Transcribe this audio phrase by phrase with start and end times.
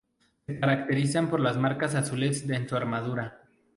[0.47, 3.43] Se caracterizan por las marcas azules en su armadura.